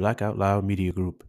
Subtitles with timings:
[0.00, 1.24] Black Out Loud Media Group.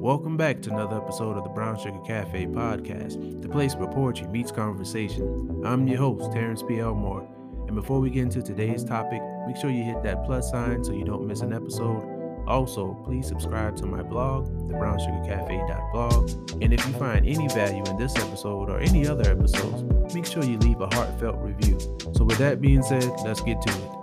[0.00, 4.26] Welcome back to another episode of the Brown Sugar Cafe podcast, the place where poetry
[4.28, 5.60] meets conversation.
[5.66, 6.78] I'm your host, Terrance P.
[6.78, 7.28] Elmore,
[7.66, 10.92] and before we get into today's topic, make sure you hit that plus sign so
[10.92, 12.19] you don't miss an episode.
[12.46, 18.16] Also, please subscribe to my blog, thebrownsugarcafe.blog, and if you find any value in this
[18.16, 19.82] episode or any other episodes,
[20.14, 21.78] make sure you leave a heartfelt review.
[22.14, 24.00] So, with that being said, let's get to it.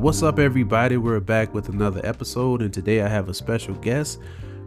[0.00, 0.96] What's up, everybody?
[0.96, 4.18] We're back with another episode, and today I have a special guest,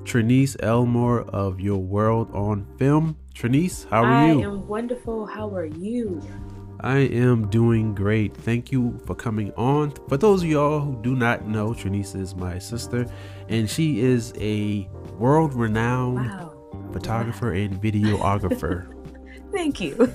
[0.04, 3.18] Trenise Elmore of Your World on Film.
[3.34, 4.42] Trenise, how are you?
[4.42, 5.26] I am wonderful.
[5.26, 6.22] How are you?
[6.82, 8.36] I am doing great.
[8.36, 9.92] Thank you for coming on.
[10.10, 13.06] For those of y'all who do not know, Trenise is my sister,
[13.48, 16.54] and she is a world renowned wow.
[16.92, 18.94] photographer and videographer.
[19.54, 20.12] Thank you.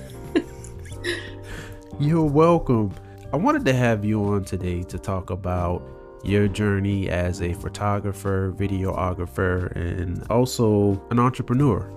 [1.99, 2.93] You're welcome.
[3.33, 8.53] I wanted to have you on today to talk about your journey as a photographer,
[8.57, 11.89] videographer, and also an entrepreneur.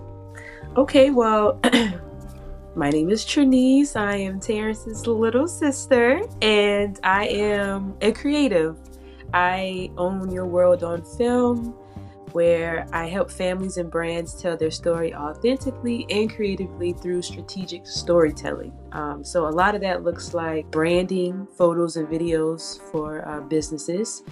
[0.77, 1.61] Okay, well,
[2.77, 3.97] my name is Trenise.
[3.97, 8.78] I am Terrance's little sister, and I am a creative.
[9.34, 11.75] I own Your World on Film
[12.33, 18.72] where I help families and brands tell their story authentically and creatively through strategic storytelling.
[18.92, 24.22] Um, so, a lot of that looks like branding, photos, and videos for uh, businesses,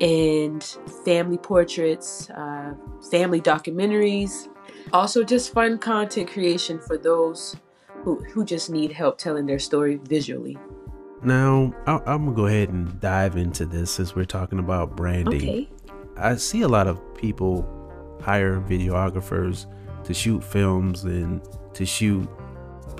[0.00, 0.62] and
[1.04, 2.74] family portraits, uh,
[3.10, 4.48] family documentaries,
[4.92, 7.56] also just fun content creation for those
[8.02, 10.56] who, who just need help telling their story visually.
[11.22, 15.40] Now, I'm gonna go ahead and dive into this as we're talking about branding.
[15.42, 15.68] Okay.
[16.18, 17.66] I see a lot of people
[18.22, 19.66] hire videographers
[20.04, 21.40] to shoot films and
[21.74, 22.28] to shoot,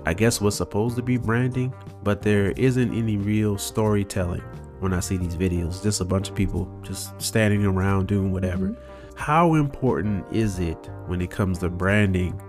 [0.06, 4.42] I guess, what's supposed to be branding, but there isn't any real storytelling
[4.80, 5.82] when I see these videos.
[5.82, 8.68] Just a bunch of people just standing around doing whatever.
[8.68, 9.14] Mm-hmm.
[9.16, 12.40] How important is it when it comes to branding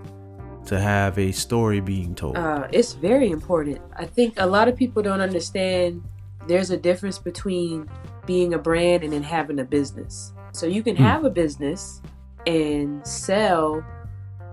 [0.67, 2.37] to have a story being told?
[2.37, 3.81] Uh, it's very important.
[3.97, 6.03] I think a lot of people don't understand
[6.47, 7.89] there's a difference between
[8.27, 10.33] being a brand and then having a business.
[10.51, 11.03] So you can hmm.
[11.03, 12.01] have a business
[12.47, 13.83] and sell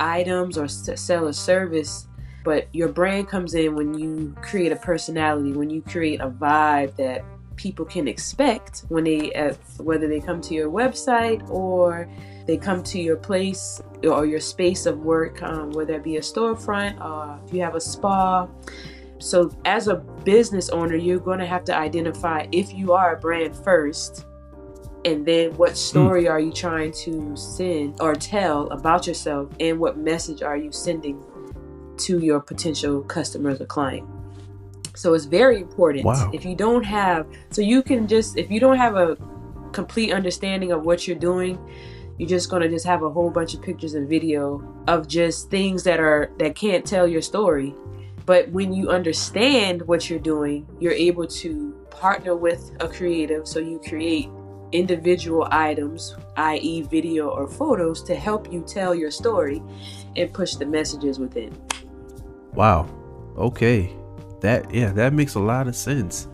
[0.00, 2.08] items or sell a service,
[2.44, 6.94] but your brand comes in when you create a personality, when you create a vibe
[6.96, 7.24] that
[7.56, 12.08] people can expect when they uh, whether they come to your website or
[12.46, 16.20] they come to your place or your space of work um, whether it be a
[16.20, 18.46] storefront or if you have a spa
[19.18, 23.20] so as a business owner you're going to have to identify if you are a
[23.20, 24.26] brand first
[25.06, 25.76] and then what hmm.
[25.76, 26.30] story mm.
[26.30, 31.22] are you trying to send or tell about yourself and what message are you sending
[31.96, 34.06] to your potential customers or client
[34.94, 36.30] so it's very important wow.
[36.34, 39.16] if you don't have so you can just if you don't have a
[39.72, 41.58] complete understanding of what you're doing
[42.18, 45.50] you're just going to just have a whole bunch of pictures and video of just
[45.50, 47.74] things that are that can't tell your story
[48.26, 53.58] but when you understand what you're doing you're able to partner with a creative so
[53.58, 54.28] you create
[54.72, 59.62] individual items, i.e., video or photos, to help you tell your story
[60.16, 61.56] and push the messages within.
[62.52, 62.88] Wow.
[63.36, 63.92] Okay.
[64.40, 66.28] That, yeah, that makes a lot of sense.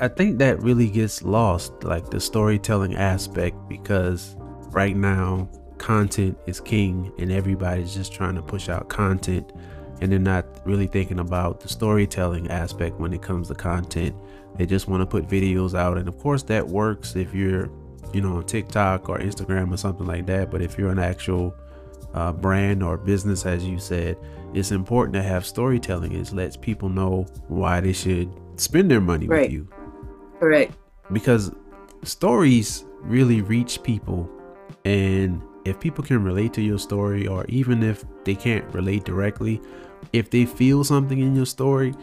[0.00, 4.36] I think that really gets lost, like the storytelling aspect, because
[4.70, 9.52] right now, content is king and everybody's just trying to push out content
[10.00, 14.14] and they're not really thinking about the storytelling aspect when it comes to content.
[14.56, 17.70] They just want to put videos out, and of course, that works if you're,
[18.12, 20.50] you know, on TikTok or Instagram or something like that.
[20.50, 21.54] But if you're an actual
[22.14, 24.16] uh, brand or business, as you said,
[24.52, 26.12] it's important to have storytelling.
[26.12, 29.42] It lets people know why they should spend their money right.
[29.42, 29.68] with you.
[30.38, 30.72] Correct.
[31.12, 31.50] Because
[32.04, 34.30] stories really reach people,
[34.84, 39.60] and if people can relate to your story, or even if they can't relate directly,
[40.12, 41.94] if they feel something in your story,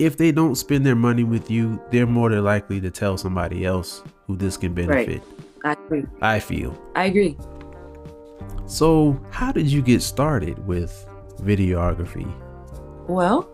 [0.00, 3.66] if they don't spend their money with you, they're more than likely to tell somebody
[3.66, 5.22] else who this can benefit.
[5.62, 5.76] Right.
[5.78, 6.04] I agree.
[6.22, 6.82] I feel.
[6.96, 7.36] I agree.
[8.64, 11.06] So, how did you get started with
[11.42, 12.32] videography?
[13.08, 13.50] Well,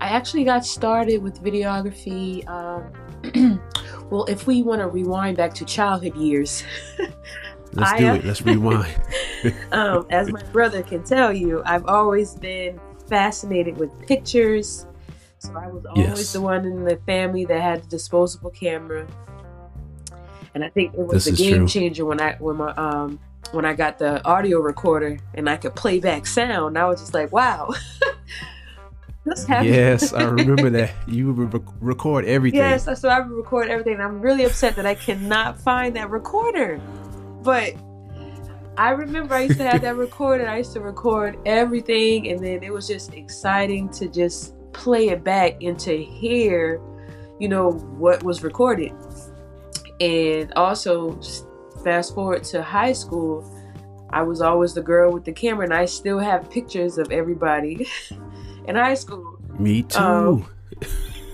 [0.00, 2.48] I actually got started with videography.
[2.48, 3.60] Um,
[4.10, 6.64] well, if we want to rewind back to childhood years,
[7.74, 8.24] let's I, do it.
[8.24, 8.92] Let's rewind.
[9.72, 14.86] um, as my brother can tell you, I've always been fascinated with pictures.
[15.40, 16.32] So I was always yes.
[16.34, 19.06] the one in the family that had the disposable camera.
[20.54, 21.68] And I think it was This the is game true.
[21.68, 23.18] changer when I when my um
[23.52, 26.76] when I got the audio recorder and I could play back sound.
[26.78, 27.70] I was just like, wow.
[29.48, 30.92] Yes, I remember that.
[31.06, 32.58] You would rec- record everything.
[32.58, 33.94] Yes, so I would record everything.
[33.94, 36.80] and I'm really upset that I cannot find that recorder.
[37.42, 37.74] But
[38.76, 40.48] I remember I used to have that recorder.
[40.48, 45.24] I used to record everything, and then it was just exciting to just play it
[45.24, 46.80] back and to hear,
[47.38, 48.92] you know, what was recorded.
[50.00, 51.20] And also,
[51.84, 53.44] fast forward to high school,
[54.10, 57.86] I was always the girl with the camera, and I still have pictures of everybody
[58.66, 59.38] in high school.
[59.58, 59.98] Me too.
[59.98, 60.46] Um,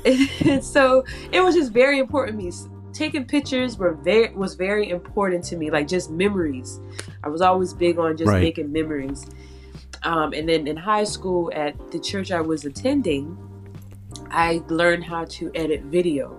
[0.04, 2.52] and so it was just very important to me.
[2.92, 6.80] Taking pictures were very was very important to me, like just memories.
[7.22, 8.42] I was always big on just Right.
[8.42, 9.26] making memories.
[10.02, 13.36] Um, and then in high school at the church I was attending,
[14.30, 16.38] I learned how to edit video.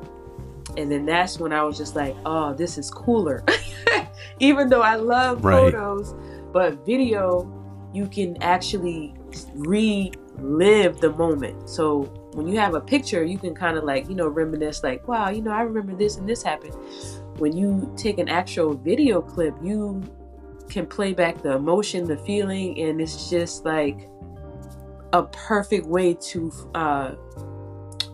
[0.77, 3.43] And then that's when I was just like, oh, this is cooler.
[4.39, 5.73] Even though I love Right.
[5.73, 6.13] photos,
[6.53, 7.51] but video,
[7.93, 9.15] you can actually
[9.55, 11.69] relive the moment.
[11.69, 15.07] So when you have a picture, you can kind of like, you know, reminisce, like,
[15.07, 16.75] wow, you know, I remember this and this happened.
[17.39, 20.03] When you take an actual video clip, you
[20.69, 24.09] can play back the emotion, the feeling, and it's just like
[25.13, 27.11] a perfect way to, uh,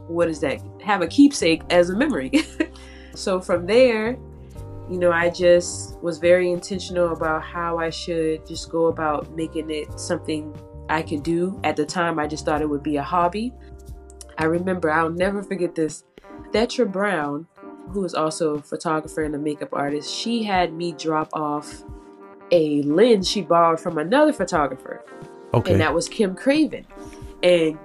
[0.07, 0.61] what is that?
[0.83, 2.31] Have a keepsake as a memory.
[3.15, 4.17] so from there,
[4.89, 9.69] you know, I just was very intentional about how I should just go about making
[9.69, 10.55] it something
[10.89, 11.59] I could do.
[11.63, 13.53] At the time, I just thought it would be a hobby.
[14.37, 16.03] I remember, I'll never forget this.
[16.51, 17.47] Thetra Brown,
[17.89, 21.83] who is also a photographer and a makeup artist, she had me drop off
[22.51, 25.03] a lens she borrowed from another photographer
[25.53, 25.71] okay.
[25.73, 26.85] and that was Kim Craven.
[27.41, 27.77] And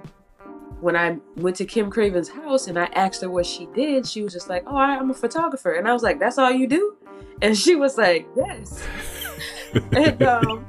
[0.81, 4.21] when I went to Kim Craven's house and I asked her what she did, she
[4.23, 6.67] was just like, "Oh, I- I'm a photographer," and I was like, "That's all you
[6.67, 6.95] do?"
[7.41, 8.87] And she was like, "Yes."
[9.91, 10.65] and um,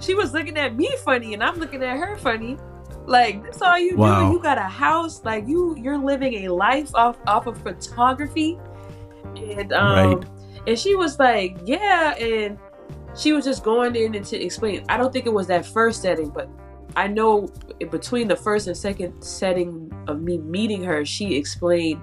[0.00, 2.58] she was looking at me funny, and I'm looking at her funny.
[3.06, 4.28] Like that's all you Wow.
[4.28, 4.34] do.
[4.36, 8.58] You got a house, like you you're living a life off off of photography.
[9.36, 10.28] And um Right.
[10.66, 12.58] and she was like, Yeah, and
[13.16, 14.84] she was just going in and to explain.
[14.88, 16.48] I don't think it was that first setting, but
[16.96, 17.48] I know
[17.90, 22.00] between the first and second setting of me meeting her, she explained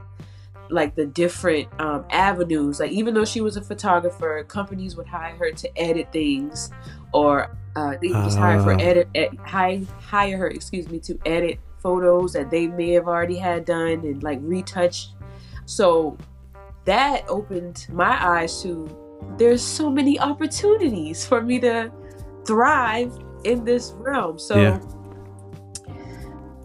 [0.70, 2.80] like the different um, avenues.
[2.80, 6.72] Like even though she was a photographer, companies would hire her to edit things,
[7.14, 8.78] or uh, they just hire for Ah.
[8.80, 13.38] edit, ed, hire, hire her, excuse me, to edit photos that they may have already
[13.38, 15.14] had done and like retouched.
[15.66, 16.18] So
[16.86, 18.88] that opened my eyes to
[19.38, 21.92] there's so many opportunities for me to
[22.46, 23.12] thrive
[23.44, 24.38] in this realm.
[24.40, 24.80] So Yeah.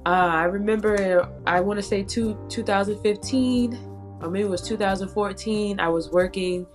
[0.05, 3.79] uh, I remember, I want to say two, 2015,
[4.23, 5.81] or maybe it was 2014.
[5.81, 6.67] I was working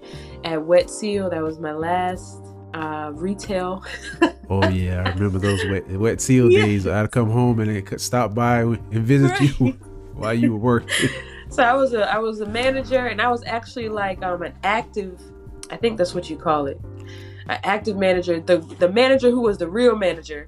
[0.44, 1.30] at Wet Seal.
[1.30, 2.42] That was my last
[2.74, 3.84] uh, retail.
[4.50, 6.64] Oh yeah, I remember those wet, wet seal Yeah.
[6.64, 6.86] days.
[6.86, 9.68] I'd come home and they could stop by and visit you
[10.14, 11.10] while you were working.
[11.50, 14.54] So I was a I was a manager, and I was actually like um an
[14.66, 15.22] active,
[15.72, 16.80] I think that's what you call it,
[17.48, 18.40] an active manager.
[18.40, 20.48] The the manager who was the real manager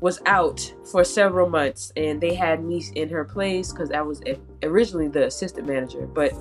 [0.00, 4.20] was out for several months, and they had me in her place because I was
[4.62, 6.32] originally the assistant manager, but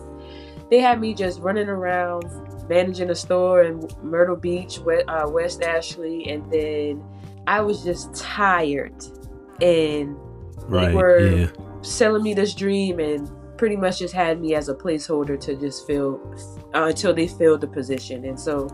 [0.69, 2.23] they had me just running around
[2.67, 7.03] managing a store in Myrtle Beach, uh, West Ashley, and then
[7.47, 8.95] I was just tired
[9.61, 10.17] and
[10.67, 10.93] Right.
[10.95, 11.47] were- yeah.
[11.81, 15.85] selling me this dream and pretty much just had me as a placeholder to just
[15.87, 16.21] fill
[16.73, 18.25] uh, until they filled the position.
[18.25, 18.67] And so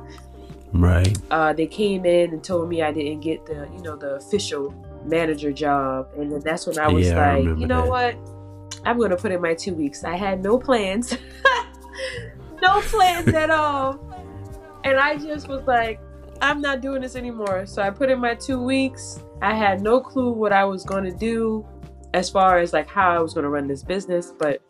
[0.74, 1.18] Right.
[1.32, 4.74] uh, they came in and told me I didn't get the you know the official
[5.06, 7.90] manager job, and then that's when I was Yeah, like, remember you know that.
[7.90, 10.04] what, I'm gonna put in my two weeks.
[10.04, 11.12] I had no plans,
[12.62, 14.00] no plans at all,
[14.84, 16.00] and I just was like,
[16.42, 17.66] I'm not doing this anymore.
[17.66, 19.20] So I put in my two weeks.
[19.42, 21.66] I had no clue what I was going to do
[22.14, 24.62] as far as like how I was going to run this business, but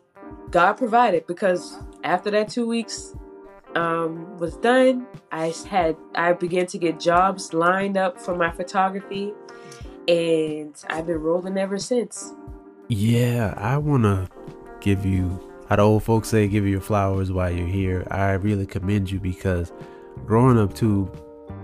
[0.52, 3.16] God provided because after that two weeks
[3.74, 9.32] um, was done, I had I began to get jobs lined up for my photography,
[10.06, 12.34] and I've been rolling ever since.
[12.88, 14.28] Yeah, I want to
[14.80, 15.40] give you,
[15.70, 18.06] how the old folks say, give you your flowers while you're here.
[18.10, 19.72] I really commend you because
[20.26, 21.10] growing up too,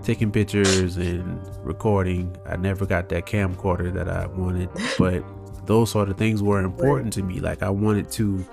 [0.01, 5.23] taking pictures and recording, I never got that camcorder that I wanted, but
[5.67, 7.39] those sort of things were important to me.
[7.39, 8.43] Like, I wanted to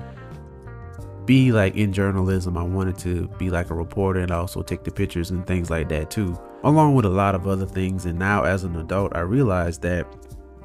[1.27, 4.91] be like in journalism, I wanted to be like a reporter and also take the
[4.91, 8.07] pictures and things like that too, along with a lot of other things.
[8.07, 10.07] And now, as an adult, I realized that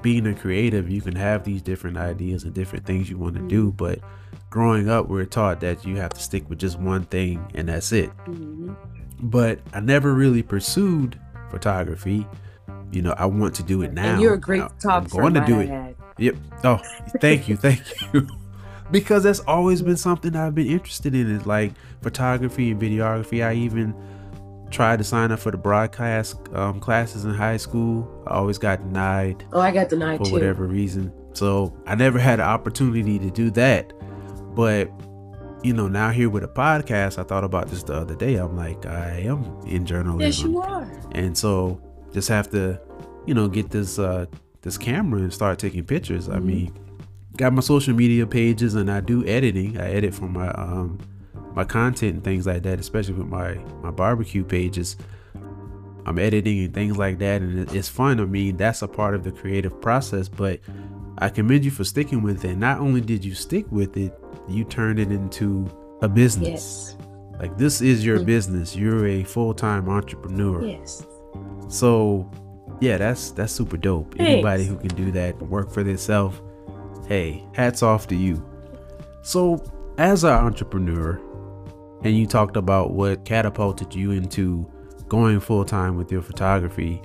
[0.01, 3.47] being a creative, you can have these different ideas and different things you want to
[3.47, 3.75] do, Mm-hmm.
[3.77, 3.99] but
[4.49, 7.91] growing up, we're taught that you have to stick with just one thing and that's
[7.91, 8.09] it.
[8.25, 8.75] Mhm.
[9.21, 12.25] But I never really pursued photography.
[12.91, 14.13] You know, I want to do it now.
[14.13, 15.21] And you're a great photographer.
[15.23, 15.97] I'm going to do I it.
[16.17, 16.35] Yep.
[16.65, 16.79] Oh,
[17.21, 17.81] thank you, thank
[18.13, 18.27] you.
[18.91, 23.45] Because that's always been something I've been interested in is like photography and videography.
[23.45, 23.95] I even
[24.69, 28.07] tried to sign up for the broadcast um, classes in high school.
[28.27, 30.31] I always got denied Oh, I got denied for too.
[30.33, 31.11] whatever reason.
[31.33, 33.91] So I never had an opportunity to do that.
[34.55, 34.89] But
[35.63, 38.35] you know, now here with a podcast, I thought about this the other day.
[38.35, 40.89] I'm like, I am in journalism Yes, you are.
[41.11, 41.79] and so
[42.13, 42.79] just have to
[43.27, 44.25] you know get this uh
[44.63, 46.43] this camera and start taking pictures i Mhm.
[46.43, 46.73] mean
[47.37, 50.97] got my social media pages and i do editing i edit for my um
[51.53, 54.97] my content and things like that especially with my my barbecue pages
[56.05, 59.23] i'm editing and things like that and it's fun i mean that's a part of
[59.23, 60.59] the creative process but
[61.19, 64.17] i commend you for sticking with it not only did you stick with it
[64.49, 65.69] you turned it into
[66.01, 66.97] a business Yes.
[67.39, 68.25] like this is your Mhm.
[68.25, 71.05] business you're a full-time entrepreneur Yes.
[71.69, 72.29] so,
[72.81, 74.15] yeah, that's that's super dope.
[74.15, 74.31] Thanks.
[74.31, 76.41] Anybody who can do that, work for themselves,
[77.11, 78.41] hey, hats off to you.
[79.21, 79.61] So,
[79.97, 81.19] as an entrepreneur,
[82.05, 84.65] and you talked about what catapulted you into
[85.09, 87.01] going full time with your photography.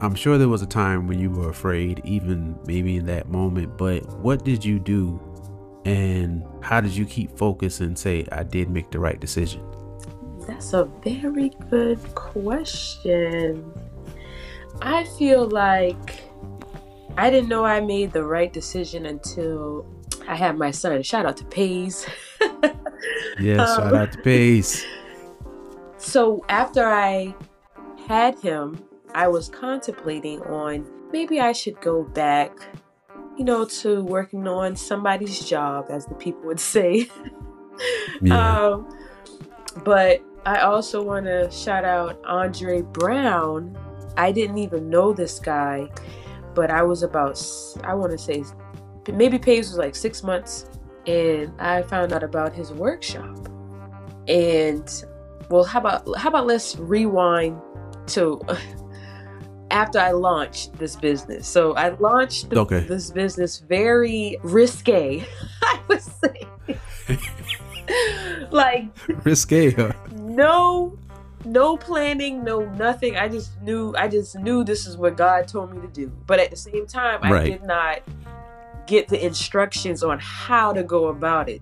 [0.00, 3.76] I'm sure there was a time when you were afraid, even maybe in that moment,
[3.76, 5.20] but what did you do
[5.84, 9.62] and how did you keep focus and say, I did make the right decision?
[10.46, 13.70] That's a very good question.
[14.80, 16.31] I feel like
[17.16, 19.86] I didn't know I made the right decision until
[20.26, 21.02] I had my son.
[21.02, 22.06] Shout out to Pace.
[23.40, 24.84] Yes, Um, shout out to Pace.
[25.98, 27.32] So after I
[28.08, 28.82] had him,
[29.14, 32.50] I was contemplating on maybe I should go back,
[33.36, 37.08] you know, to working on somebody's job, as the people would say.
[38.20, 38.66] Yeah.
[38.68, 38.88] Um,
[39.84, 43.76] but I also want to shout out Andre Brown.
[44.16, 45.88] I didn't even know this guy,
[46.54, 47.40] but I was about
[47.84, 48.44] I want to say,
[49.12, 50.66] maybe Paige was like six months,
[51.06, 53.36] and I found out about his workshop.
[54.28, 54.88] And
[55.48, 57.60] well, how about how about let's rewind
[58.08, 58.40] to
[59.70, 61.48] after I launched this business.
[61.48, 62.80] So I launched the- Okay.
[62.80, 65.24] this business very risque,
[65.62, 66.46] I would say.
[68.50, 68.84] like
[69.24, 69.92] Risque, huh?
[70.14, 70.96] no
[71.44, 75.72] no planning no nothing i just knew i just knew this is what god told
[75.74, 77.50] me to do but at the same time i Right.
[77.52, 78.00] did not
[78.86, 81.60] get the instructions on how to go about it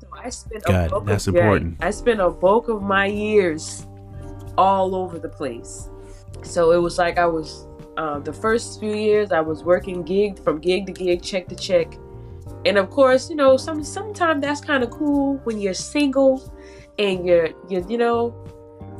[0.00, 0.70] so i spent it.
[0.70, 1.76] a bulk That's of, important.
[1.80, 3.86] i spent a bulk of my years
[4.58, 5.88] all over the place
[6.42, 7.66] so it was like i was
[7.96, 11.54] uh, the first few years i was working gig from gig to gig check to
[11.54, 11.96] check
[12.66, 16.52] and of course you know some sometimes that's kind of cool when you're single
[16.98, 18.34] and you're you're you know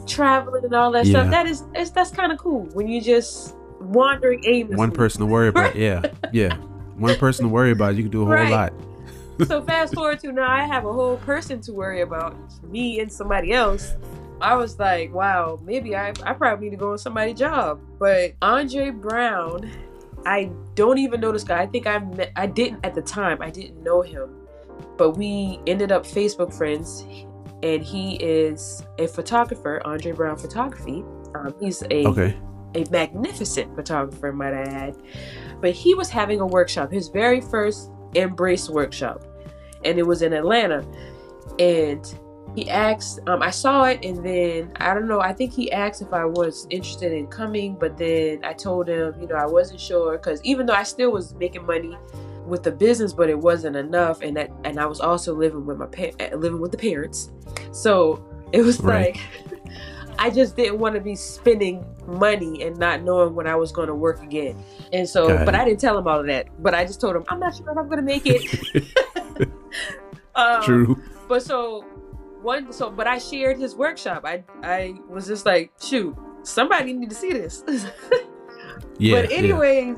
[0.07, 1.21] traveling and all that Yeah.
[1.23, 5.21] stuff that is it's, that's kind of cool when you just wandering aimlessly One person
[5.21, 5.75] to worry about.
[5.77, 6.57] Yeah, yeah.
[6.97, 7.97] One person to worry about.
[7.97, 8.51] You can do a whole Right.
[8.51, 8.73] lot.
[9.49, 12.37] so fast forward to now i have a whole person to worry about
[12.71, 13.95] me and somebody else
[14.41, 18.35] i was like wow maybe i, I probably need to go on somebody's job but
[18.43, 19.69] andre brown
[20.25, 23.43] i don't even know this guy i think i met i didn't at the time
[23.43, 24.31] i didn't know him
[24.97, 27.05] but we ended up facebook friends
[27.65, 31.03] and he is a photographer andre brown photography
[31.35, 32.37] um, he's a Okay.
[32.75, 34.97] a magnificent photographer, might I add.
[35.61, 39.25] But he was having a workshop, his very first Embrace workshop,
[39.85, 40.85] and it was in Atlanta.
[41.59, 42.05] And
[42.55, 46.03] he asked, um, I saw it, and then I don't know, I think he asked
[46.03, 49.81] if I was interested in coming, but then I told him, you know, I wasn't
[49.81, 51.97] sure because even though I still was making money
[52.47, 55.79] with the business, but it wasn't enough, and that, and I was also living with
[55.79, 57.31] my pa- uh, living with the parents,
[57.73, 59.17] so it was Right.
[59.17, 59.21] like.
[60.17, 63.89] I just didn't want to be spending money and not knowing when I was going
[63.89, 64.57] to work again.
[64.93, 65.61] And so, Got but it.
[65.61, 66.47] I didn't tell him all of that.
[66.63, 68.85] But I just told him, I'm not sure if I'm going to make it.
[70.37, 71.03] um, True.
[71.29, 71.83] But so,
[72.43, 74.25] one, so, but I shared his workshop.
[74.25, 77.65] I, I was just like, shoot, somebody need to see this.
[78.99, 79.21] Yeah.
[79.23, 79.97] but yeah.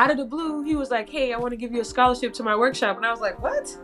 [0.00, 2.32] Out of the blue, he was like, hey, I want to give you a scholarship
[2.34, 2.96] to my workshop.
[2.96, 3.76] And I was like, what?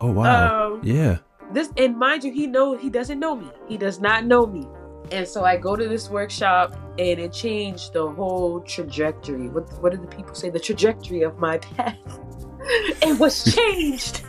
[0.00, 0.74] Oh wow.
[0.74, 1.18] Um, yeah.
[1.52, 4.66] this and mind you he know he doesn't know me he does not know me
[5.12, 9.92] and so i go to this workshop and it changed the whole trajectory what what
[9.92, 11.96] did the people say the trajectory of my path
[13.00, 14.24] it was changed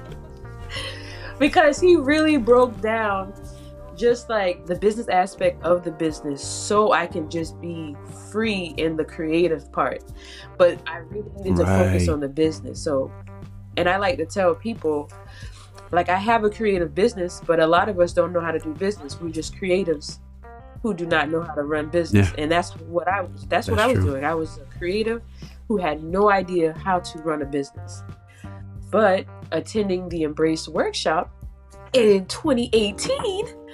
[1.39, 3.33] because he really broke down
[3.97, 7.95] just like the business aspect of the business so I can just be
[8.31, 10.03] free in the creative part.
[10.57, 12.81] But I really needed to focus on the business.
[12.81, 13.11] So,
[13.75, 15.11] and I like to tell people,
[15.91, 18.59] like, I have a creative business, but a lot of us don't know how to
[18.59, 19.19] do business.
[19.19, 20.19] We're just creatives
[20.83, 22.31] who do not know how to run business.
[22.37, 24.11] And that's what I was, that's, what I was true.
[24.11, 24.23] doing.
[24.23, 25.21] I was a creative
[25.67, 28.03] who had no idea how to run a business.
[28.91, 31.31] But attending the Embrace workshop
[31.93, 33.66] in 2018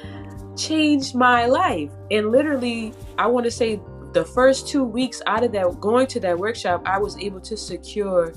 [0.58, 1.92] changed my life.
[2.12, 3.80] And literally, I want to say
[4.14, 7.58] the first two weeks out of that, going to that workshop, I was able to
[7.58, 8.34] secure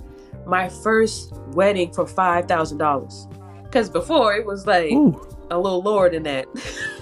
[0.46, 3.62] my first wedding for $5,000.
[3.64, 5.20] Because before it was like Ooh,
[5.50, 6.46] a little lower than that.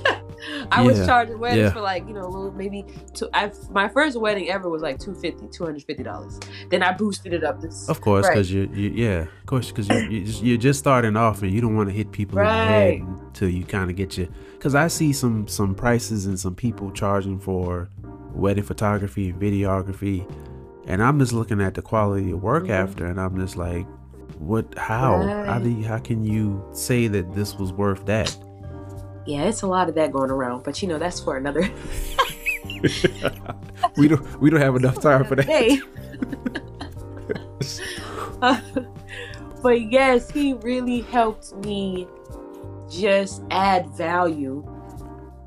[0.70, 1.70] I was charging weddings yeah.
[1.72, 4.98] for like, you know, a little maybe two, I my first wedding ever was like
[4.98, 6.44] 250 $250.
[6.70, 8.34] Then I boosted it up this of course, Right.
[8.34, 11.50] because you, you, yeah, of course, because you, you just, you're just starting off, and
[11.52, 13.02] you don't want to hit people in the head Right.
[13.02, 14.28] until you kind of get your.
[14.52, 17.88] Because I see some some prices and some people charging for
[18.32, 20.28] wedding photography and videography,
[20.86, 22.70] and I'm just looking at the quality of work Mhm.
[22.70, 23.86] after, and I'm just like,
[24.38, 24.76] what?
[24.78, 25.22] How?
[25.46, 28.36] How do you, how can you say that this was worth that?
[29.26, 31.62] Yeah, it's a lot of that going around, but you know, that's for another
[33.96, 35.46] we don't we don't have enough time for that.
[35.46, 35.80] day.
[38.42, 38.60] Uh,
[39.62, 42.06] but yes, he really helped me
[42.90, 44.62] just add value,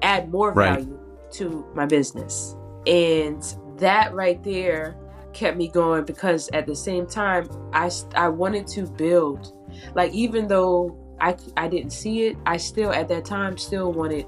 [0.01, 0.79] add more Right.
[0.79, 0.99] value
[1.33, 2.55] to my business.
[2.87, 3.43] And
[3.77, 4.95] that right there
[5.33, 9.53] kept me going because at the same time, I I wanted to build.
[9.93, 14.25] Like, even though I, I didn't see it, I still, at that time, still wanted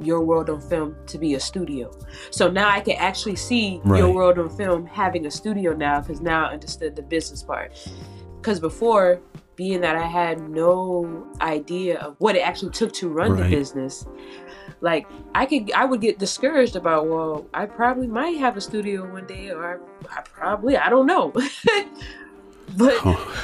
[0.00, 1.90] Your World on Film to be a studio.
[2.30, 6.20] So now I can actually see Your World on Film having a studio now because
[6.20, 7.72] now I understood the business part.
[8.40, 9.20] Because before,
[9.56, 13.48] being that I had no idea of what it actually took to run Right.
[13.48, 14.06] the business,
[14.82, 19.10] like I could, I would get discouraged about, well, I probably might have a studio
[19.10, 19.64] one day, or
[20.10, 21.30] I, I probably, I don't know.
[22.76, 23.34] but Oh,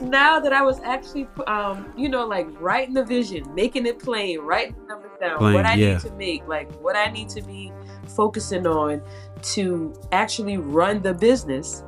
[0.00, 4.40] now that I was actually, um, you know, like writing the vision, making it plain,
[4.40, 5.94] writing the numbers down, Plain, what I yeah.
[5.94, 7.72] need to make, like what I need to be
[8.06, 9.02] focusing on
[9.42, 11.84] to actually run the business.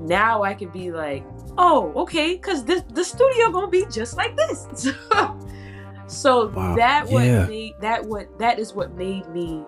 [0.00, 1.24] Now I can be like,
[1.58, 4.66] oh, okay, because this the studio gonna be just like this.
[6.06, 7.46] so Wow, that what yeah.
[7.46, 9.64] made that what that is what made me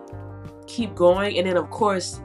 [0.67, 2.19] keep going, and then of course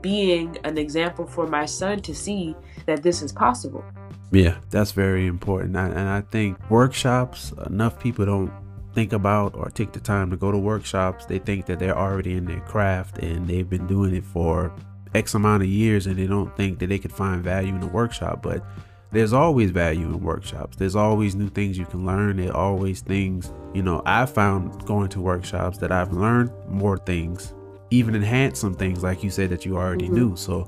[0.00, 2.56] being an example for my son to see
[2.86, 3.84] that this is possible.
[4.32, 5.76] Yeah, that's very important.
[5.76, 8.50] I, and I think workshops, enough people don't
[8.94, 11.26] think about or take the time to go to workshops.
[11.26, 14.72] They think that they're already in their craft and they've been doing it for
[15.14, 17.86] X amount of years and they don't think that they could find value in a
[17.86, 18.42] workshop.
[18.42, 18.64] But
[19.10, 20.76] there's always value in workshops.
[20.78, 22.38] There's always new things you can learn.
[22.38, 26.96] There are always things, you know, I found going to workshops that I've learned more
[26.96, 27.52] things,
[27.90, 30.12] even enhance some things like you said that you already Mhm.
[30.14, 30.36] knew.
[30.36, 30.66] So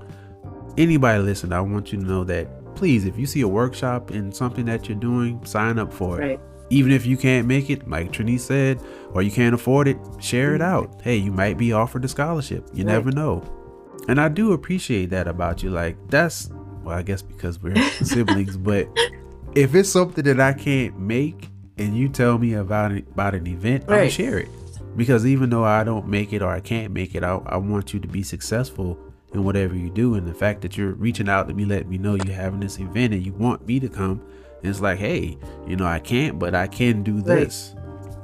[0.76, 4.32] anybody listen, I want you to know that please, if you see a workshop in
[4.32, 6.26] something that you're doing, sign up for it.
[6.26, 6.40] Right.
[6.70, 8.80] Even if you can't make it, like Trini said,
[9.12, 10.74] or you can't afford it, share it mm-hmm.
[10.74, 11.02] out.
[11.02, 12.66] Hey, you might be offered a scholarship.
[12.72, 12.92] You Right.
[12.92, 13.42] never know.
[14.08, 15.70] And I do appreciate that about you.
[15.70, 16.50] Like that's
[16.82, 18.88] well, I guess because we're siblings, but
[19.54, 23.46] if it's something that I can't make and you tell me about it about an
[23.46, 24.48] event, I'll share it.
[24.96, 27.92] Because even though I don't make it or I can't make it, I, I want
[27.92, 28.98] you to be successful
[29.34, 30.14] in whatever you do.
[30.14, 32.78] And the fact that you're reaching out to me, letting me know you're having this
[32.78, 34.22] event and you want me to come,
[34.62, 37.74] it's like, hey, you know, I can't, but I can do this.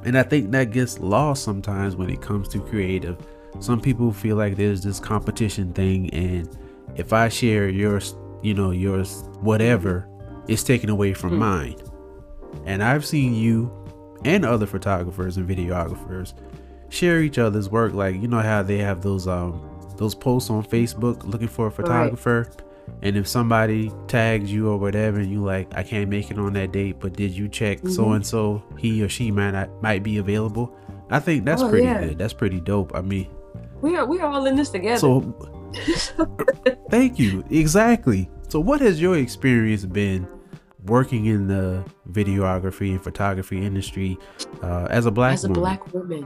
[0.03, 3.17] And I think that gets lost sometimes when it comes to creative.
[3.59, 6.49] Some people feel like there's this competition thing, and
[6.95, 10.07] if I share yours, you know, yours, whatever,
[10.47, 11.39] it's taken away from Hmm.
[11.39, 11.75] mine.
[12.65, 13.71] And I've seen you
[14.25, 16.33] and other photographers and videographers
[16.89, 17.93] share each other's work.
[17.93, 19.61] Like you know how they have those um
[20.01, 22.49] those posts on Facebook looking for a photographer.
[23.03, 26.53] And if somebody tags you or whatever, and you like, I can't make it on
[26.53, 30.01] that date, but did you check so and so he or she might not, might
[30.03, 30.75] be available?
[31.11, 32.03] I think that's Oh, pretty yeah.
[32.03, 32.17] good.
[32.17, 32.93] That's pretty dope.
[32.95, 33.27] I mean,
[33.81, 34.97] We are we are all in this together.
[34.99, 35.21] so
[36.89, 37.43] thank you.
[37.49, 38.29] Exactly.
[38.49, 40.27] So what has your experience been
[40.85, 44.17] working in the videography and photography industry
[44.63, 45.61] uh, as a black As a woman?
[45.61, 46.25] black woman,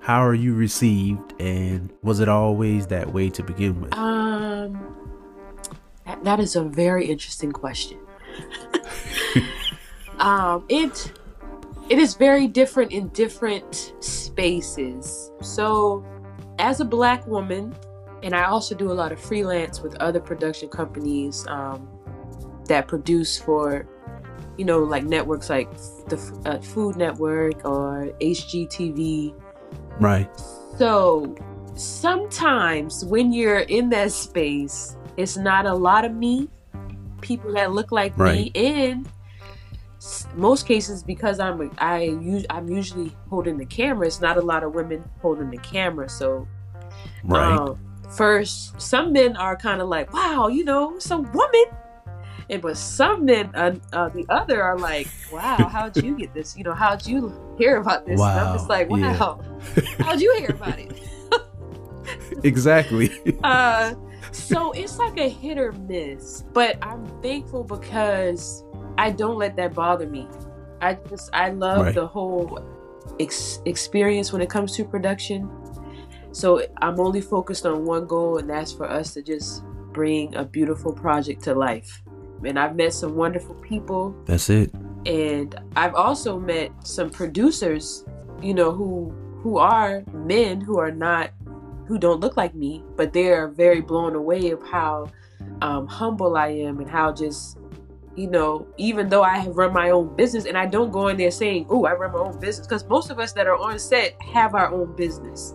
[0.00, 3.94] How are you received, and was it always that way to begin with?
[3.94, 4.96] um,
[6.06, 7.98] that, that is a very interesting question.
[10.18, 11.12] um, it
[11.90, 15.32] it is very different in different spaces.
[15.42, 16.04] So,
[16.58, 17.74] as a black woman,
[18.22, 21.88] and I also do a lot of freelance with other production companies um,
[22.66, 23.86] that produce for,
[24.56, 25.70] you know, like networks like
[26.08, 29.34] the uh, Food Network or HGTV.
[30.00, 30.28] Right.
[30.78, 31.34] So
[31.74, 36.48] sometimes when you're in that space, it's not a lot of me,
[37.20, 38.52] people that look like Right.
[38.54, 39.08] me, and
[39.98, 44.06] s- most cases because I'm I use I'm usually holding the camera.
[44.06, 46.48] It's not a lot of women holding the camera, so
[47.24, 47.58] Right.
[47.58, 47.78] um,
[48.16, 51.64] first, some men are kind of like, "Wow, you know, a woman,"
[52.50, 56.56] and but some men, uh, uh, the other, are like, "Wow, how'd you get this?
[56.56, 59.18] You know, how'd you hear about this?" And I'm just like, yeah.
[59.18, 59.40] "Wow,
[60.00, 60.92] how'd you hear about it?"
[62.44, 63.10] exactly.
[63.44, 63.94] uh,
[64.32, 68.64] so it's like a hit or miss, but I'm thankful because
[68.98, 70.28] I don't let that bother me.
[70.80, 71.94] I just I love Right.
[71.94, 72.58] the whole
[73.18, 75.48] ex- experience when it comes to production.
[76.32, 80.44] So I'm only focused on one goal, and that's for us to just bring a
[80.44, 82.02] beautiful project to life.
[82.44, 84.72] And I've met some wonderful people, That's it.
[85.06, 88.04] and I've also met some producers,
[88.42, 91.30] you know, who who are men who are not
[91.86, 95.08] who don't look like me, but they are very blown away of how
[95.62, 97.58] um, humble I am and how just
[98.16, 101.16] you know, even though I have run my own business and I don't go in
[101.16, 103.78] there saying, "Oh, I run my own business," because most of us that are on
[103.78, 105.54] set have our own business.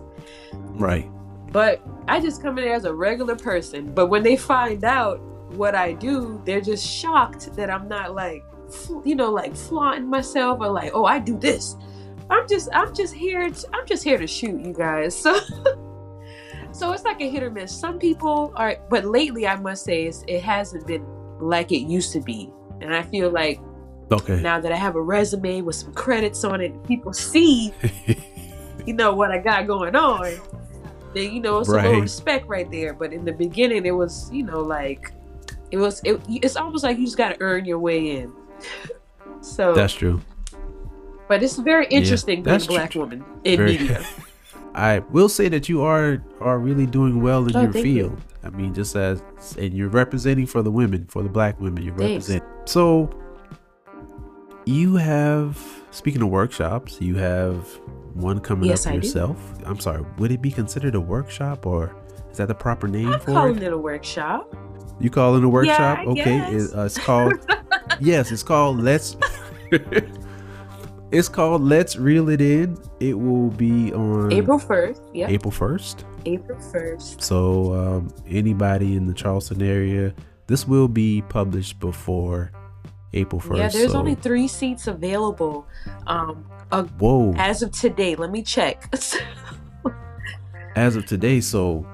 [0.54, 1.08] Right.
[1.52, 3.92] But I just come in there as a regular person.
[3.94, 8.44] But when they find out what I do, they're just shocked that I'm not like,
[9.04, 11.76] you know, like flaunting myself or like, oh, I do this.
[12.30, 13.48] I'm just, I'm just here.
[13.48, 15.24] To, I'm just here to shoot you guys.
[16.76, 17.74] So, so it's like a hit or miss.
[17.74, 21.06] Some people are, but lately I must say it's, it hasn't been
[21.40, 22.50] like it used to be.
[22.82, 23.60] And I feel like
[24.12, 24.40] Okay.
[24.42, 27.72] now that I have a resume with some credits on it, people see
[28.86, 30.32] you know what I got going on,
[31.14, 32.92] then you know it's a little respect right there.
[32.92, 35.12] But in the beginning, it was you know like
[35.70, 38.32] it was it, it's almost like you just got to earn your way in.
[39.40, 40.20] So, That's true.
[41.28, 43.02] but it's very interesting being a black true.
[43.02, 44.04] woman in Very- media.
[44.74, 47.94] I will say that you are are really doing well in Oh, your thank you.
[47.94, 48.20] field.
[48.44, 49.22] I mean, just as
[49.58, 51.82] and you're representing for the women, for the black women.
[51.82, 52.30] You're Thanks.
[52.66, 53.08] So
[54.66, 55.58] you have
[55.92, 57.64] speaking of workshops, you have
[58.14, 59.06] one coming Yes, up I do.
[59.06, 59.38] yourself.
[59.64, 61.94] I'm sorry, would it be considered a workshop or
[62.30, 63.62] is that the proper name I'm for calling it?
[63.62, 64.54] it a workshop.
[65.00, 65.98] You call it a workshop?
[65.98, 66.38] I okay.
[66.54, 67.34] It, uh, it's called
[68.00, 69.16] Yes, it's called Let's
[71.12, 72.76] It's called Let's Reel It In.
[73.00, 75.02] It will be on April first.
[75.14, 75.30] Yep.
[75.30, 76.04] April 1st.
[76.26, 77.22] April first.
[77.22, 80.12] So um, anybody in the Charleston area,
[80.46, 82.50] this will be published before
[83.12, 83.56] April 1st.
[83.56, 85.66] Yeah, there's so- only three seats available.
[86.06, 87.32] Um, uh, Whoa.
[87.36, 88.92] as of today, let me check.
[90.74, 91.86] As of today, so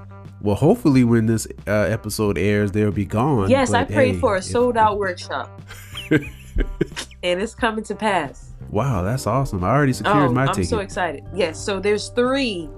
[0.43, 3.49] well, hopefully when this uh, episode airs, they'll be gone.
[3.49, 5.59] yes, I but, prayed hey, for a sold out workshop,
[6.11, 8.51] and it's coming to pass.
[8.69, 9.63] Wow, that's awesome.
[9.63, 10.69] I already secured Oh, my I'm ticket.
[10.69, 11.23] so excited.
[11.33, 12.69] Yes, so there's three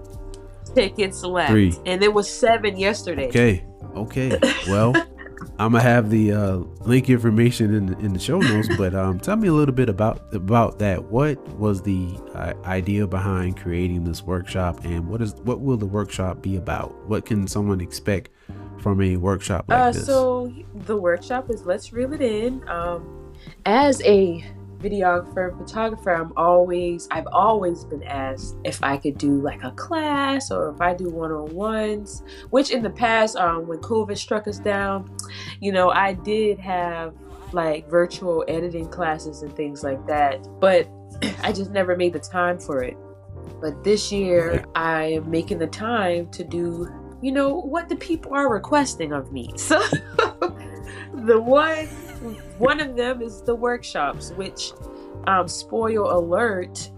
[0.73, 1.51] tickets left.
[1.51, 1.73] Three.
[1.85, 3.27] And there was seven yesterday.
[3.27, 3.65] Okay.
[3.95, 4.37] Okay.
[4.67, 4.93] Well,
[5.57, 9.19] I'm gonna have the uh, link information in the, in the show notes, but um,
[9.19, 11.03] tell me a little bit about about that.
[11.05, 15.85] What was the uh, idea behind creating this workshop, and what is what will the
[15.85, 16.93] workshop be about?
[17.07, 18.31] What can someone expect
[18.79, 20.05] from a workshop like Uh, this?
[20.05, 22.67] so the workshop is Let's Reel It In.
[22.67, 23.33] Um,
[23.65, 24.43] as a
[24.79, 29.71] videographer and photographer, I'm always I've always been asked if I could do like a
[29.71, 32.23] class or if I do one-on-ones.
[32.49, 35.15] Which in the past, um, when COVID struck us down,
[35.61, 37.13] you know, I did have
[37.51, 40.87] like virtual editing classes and things like that, but
[41.43, 42.97] I just never made the time for it.
[43.61, 46.87] But this year, I am making the time to do
[47.21, 49.51] you know what the people are requesting of me.
[49.57, 49.79] So
[51.13, 51.87] the one
[52.57, 54.73] one of them is the workshops, which
[55.27, 56.91] um, spoil alert,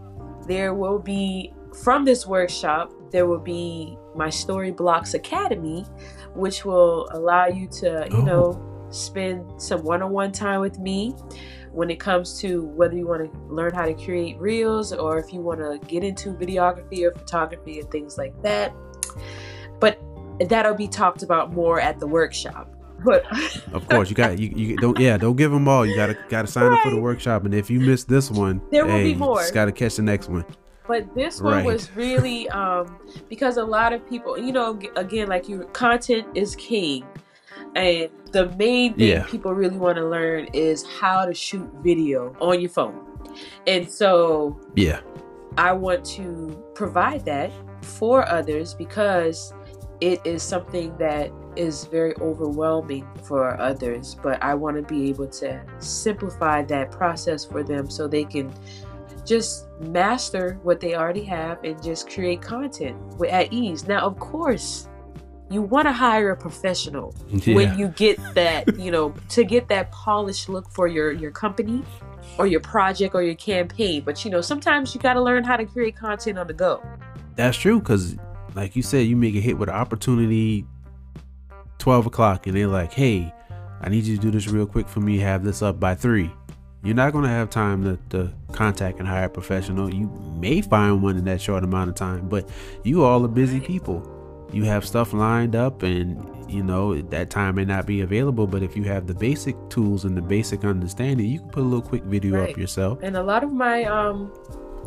[0.48, 5.86] there will be from this workshop there will be my Story Blocks Academy,
[6.34, 8.22] which will allow you to you Oh.
[8.22, 11.14] know spend some one-on-one time with me
[11.74, 15.34] when it comes to whether you want to learn how to create reels or if
[15.34, 18.74] you want to get into videography or photography and things like that.
[19.80, 20.00] But
[20.48, 22.74] that'll be talked about more at the workshop.
[23.04, 23.26] But
[23.74, 25.86] of course, you got you, you don't yeah don't give them all.
[25.86, 28.86] You gotta gotta sign up for the workshop, and if you miss this one, There
[28.86, 29.40] will hey, be you more.
[29.42, 30.46] just gotta catch the next one.
[30.88, 31.66] but this one Right.
[31.66, 32.98] was really um
[33.30, 37.06] because a lot of people, you know, again like you content is king.
[37.76, 39.26] And the main thing Yeah.
[39.28, 43.00] people really want to learn is how to shoot video on your phone.
[43.68, 45.02] And so Yeah,
[45.58, 49.54] I want to provide that for others because
[50.02, 54.16] it is something that is very overwhelming for others.
[54.22, 58.54] But I want to be able to simplify that process for them so they can
[59.26, 63.88] just master what they already have and just create content with at ease.
[63.88, 64.88] Now, of course,
[65.50, 67.56] you want to hire a professional Yeah.
[67.56, 71.84] when you get that, you know, to get that polished look for your your company
[72.38, 74.04] or your project or your campaign.
[74.06, 76.82] But you know, sometimes you got to learn how to create content on the go.
[77.36, 78.16] That's true, because
[78.56, 80.66] like you said, you may get hit with an opportunity
[81.80, 83.34] 12 o'clock and they're like, hey,
[83.82, 86.32] I need you to do this real quick for me, have this up by three.
[86.84, 89.94] You're not going to have time to, to contact and hire a professional.
[89.94, 90.08] You
[90.40, 92.48] may find one in that short amount of time, but
[92.84, 94.14] you all are busy people.
[94.54, 98.48] You have stuff lined up, and you know that time may not be available.
[98.48, 101.66] But if you have the basic tools and the basic understanding, you can put a
[101.66, 102.52] little quick video Right.
[102.52, 103.00] up yourself.
[103.02, 104.32] And a lot of my um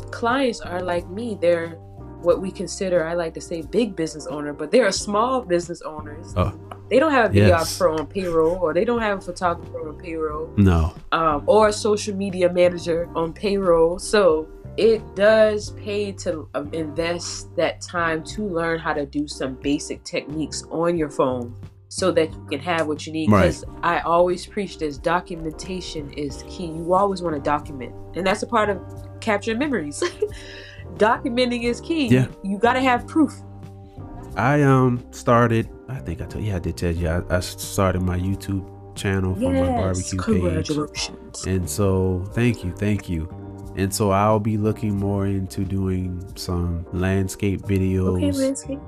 [0.09, 1.37] clients are like me.
[1.39, 1.77] They're
[2.21, 6.33] what we consider, I like to say, big business owner, but they're small business owners.
[6.37, 6.53] Oh.
[6.89, 7.49] They don't have a Yes.
[7.79, 10.49] videographer on payroll, or they don't have a photographer on payroll.
[10.57, 13.97] No, um, or a social media manager on payroll.
[13.97, 19.55] So it does pay to um, invest that time to learn how to do some
[19.55, 21.53] basic techniques on your phone
[21.87, 23.29] so that you can have what you need.
[23.31, 23.41] Right.
[23.47, 26.67] Because I always preach this documentation is key.
[26.67, 28.79] You always want to document, and that's a part of
[29.21, 30.03] capturing memories.
[30.97, 32.07] Documenting is key.
[32.07, 32.27] Yeah.
[32.43, 33.33] You, got to have proof.
[34.35, 35.67] I um started.
[35.89, 39.35] I think I told yeah I did tell you I, I started my YouTube channel
[39.35, 39.77] for my Yes,
[40.13, 40.67] barbecue page.
[40.67, 41.45] congratulations.
[41.47, 43.27] And so, thank you, thank you.
[43.77, 48.79] And so, I'll be looking more into doing some landscape videos Okay, landscape.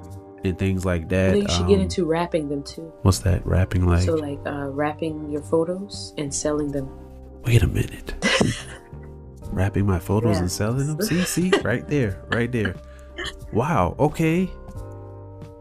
[0.43, 1.35] and things like that.
[1.37, 2.91] you should get Um, into wrapping them too.
[3.03, 4.03] what's that wrapping like?
[4.03, 6.87] so like uh, wrapping your photos and selling them.
[7.45, 8.13] Wait a minute.
[9.53, 11.01] Wrapping my photos and selling them.
[11.01, 12.75] See, see, right there, right there.
[13.51, 13.95] Wow.
[13.99, 14.49] Okay,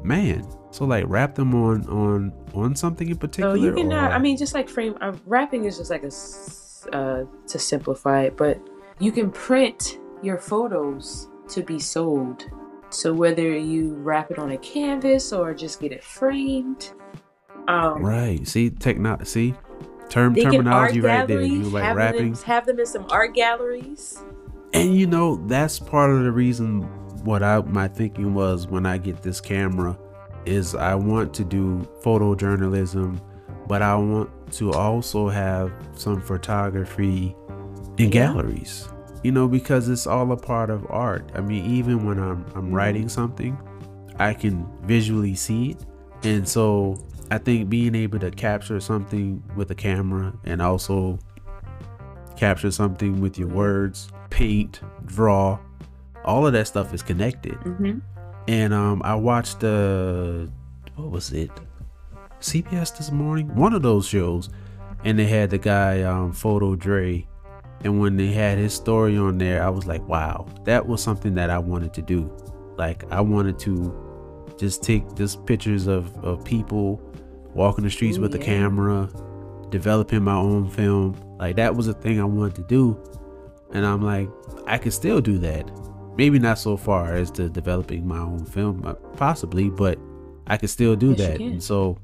[0.02, 0.46] man.
[0.70, 3.56] So like, wrap them on on on something in Oh, particular.
[3.56, 3.92] you can.
[3.92, 6.10] Uh, I mean, just like frame uh, wrapping is just like a
[6.96, 8.58] uh, to simplify it, but
[8.98, 12.46] you can print your photos to be sold.
[12.90, 16.92] So whether you wrap it on a canvas or just get it framed,
[17.68, 18.46] um, right.
[18.46, 19.18] See, techno.
[19.24, 19.54] See,
[20.12, 21.40] term they terminology right there.
[21.40, 22.34] You like have wrapping.
[22.34, 24.22] them, have them in some art galleries.
[24.74, 26.82] And you know, that's part of the reason
[27.24, 29.98] what I my thinking was when I get this camera
[30.44, 33.20] is I want to do photojournalism,
[33.66, 37.34] but I want to also have some photography
[37.96, 38.26] in Yeah.
[38.26, 38.88] galleries.
[39.22, 41.30] You know, because it's all a part of art.
[41.34, 42.74] I mean, even when I'm I'm mm-hmm.
[42.74, 43.56] writing something,
[44.18, 45.86] I can visually see it.
[46.24, 46.98] And so
[47.30, 51.18] I think being able to capture something with a camera and also
[52.36, 55.58] capture something with your words, paint, draw,
[56.24, 57.54] all of that stuff is connected.
[57.54, 57.98] Mm-hmm.
[58.48, 60.50] And um, I watched the
[60.96, 61.50] what was it?
[62.40, 64.50] CBS this morning, one of those shows,
[65.04, 67.26] and they had the guy um, Photo Dre,
[67.84, 71.34] and when they had his story on there, I was like, wow, that was something
[71.34, 72.30] that I wanted to do.
[72.76, 73.94] Like I wanted to
[74.58, 77.00] just take just pictures of of people
[77.54, 78.44] walking the streets with a yeah.
[78.44, 79.10] camera,
[79.70, 81.16] developing my own film.
[81.38, 82.98] Like that was a thing I wanted to do,
[83.72, 84.28] and I'm like,
[84.66, 85.70] I could still do that.
[86.16, 89.98] Maybe not so far as to developing my own film uh, possibly but
[90.46, 91.40] i could still do Yes, that.
[91.40, 91.96] and so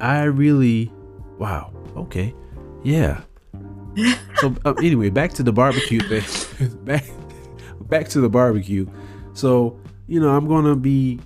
[0.00, 0.92] i really
[1.38, 2.32] wow okay
[2.84, 3.22] yeah.
[4.36, 6.68] So uh, anyway back to the barbecue thing.
[6.84, 7.04] Back
[7.88, 8.86] back to the barbecue.
[9.34, 11.18] So you know i'm gonna be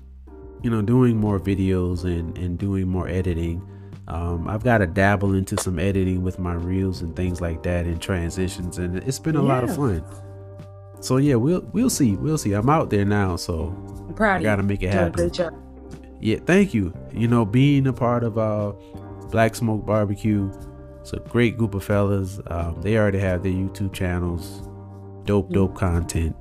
[0.64, 3.62] you know doing more videos and and doing more editing
[4.06, 7.86] um, I've got to dabble into some editing with my reels and things like that
[7.86, 10.04] and transitions, and it's been a lot of fun.
[11.00, 12.52] So yeah, we'll we'll see, we'll see.
[12.52, 13.74] I'm out there now, so
[14.06, 14.68] I'm proud I gotta you.
[14.68, 15.30] make it happen.
[16.20, 16.94] Yeah, thank you.
[17.12, 18.72] You know, being a part of uh
[19.30, 20.52] Black Smoke Barbecue,
[21.00, 22.40] it's a great group of fellas.
[22.48, 24.68] Um, they already have their YouTube channels,
[25.24, 26.36] dope, dope content.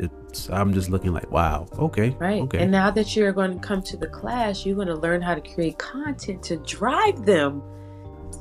[0.00, 2.42] It's I'm just looking like, wow, okay, Right.
[2.42, 5.22] okay, And now that you're going to come to the class, you're going to learn
[5.22, 7.62] how to create content to drive them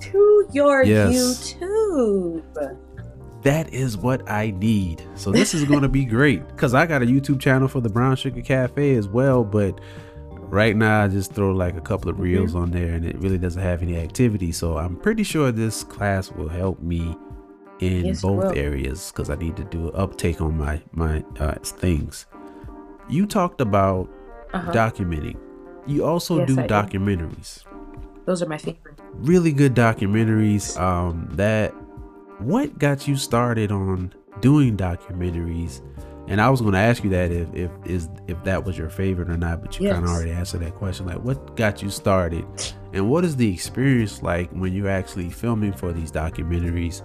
[0.01, 1.53] to your Yes.
[1.53, 2.43] YouTube.
[3.43, 5.03] that is what I need.
[5.15, 7.89] So this is going to be great because I got a YouTube channel for the
[7.89, 9.79] Brown Sugar Cafe as well, but
[10.49, 12.61] right now I just throw like a couple of reels Mm-hmm.
[12.61, 14.51] on there and it really doesn't have any activity.
[14.51, 17.15] So I'm pretty sure this class will help me
[17.79, 21.55] in Yes, both areas because I need to do an uptake on my my uh,
[21.63, 22.25] things.
[23.09, 24.09] You talked about
[24.53, 24.71] Uh-huh.
[24.71, 25.37] documenting.
[25.85, 26.73] You also Yes, do I do.
[26.73, 27.63] documentaries
[28.25, 28.99] Those are my favorite.
[29.13, 31.71] really good documentaries um that
[32.39, 35.81] what got you started on doing documentaries
[36.27, 38.89] and i was going to ask you that if if is if that was your
[38.89, 41.89] favorite or not but you kind of already answered that question like what got you
[41.89, 42.45] started
[42.93, 47.01] and what is the experience like when you're actually filming for these documentaries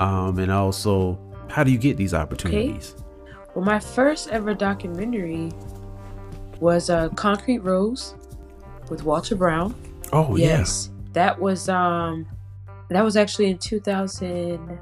[0.00, 2.94] um and also How do you get these opportunities?
[2.94, 3.04] Okay.
[3.54, 5.50] Well, my first ever documentary
[6.60, 8.14] was uh, Concrete Rose
[8.88, 9.74] with Walter Brown.
[10.12, 11.08] Oh yes, yeah.
[11.14, 12.26] that was um,
[12.88, 14.78] that was actually in 2000,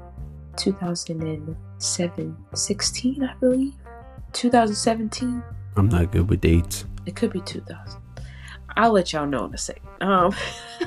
[0.55, 3.73] 2007, 16, I believe,
[4.33, 5.43] 2017.
[5.75, 6.85] I'm not good with dates.
[7.05, 8.01] It could be 2000.
[8.75, 9.87] I'll let y'all know in a second.
[10.01, 10.33] Um,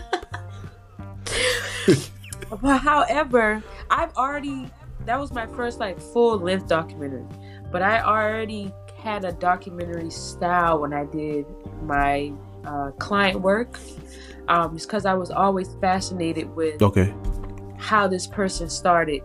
[2.61, 4.69] but however, I've already
[5.05, 7.27] that was my first like full length documentary,
[7.71, 11.45] but I already had a documentary style when I did
[11.83, 12.33] my
[12.65, 13.79] uh, client work.
[14.49, 17.15] Um, it's because I was always fascinated with okay
[17.79, 19.23] how this person started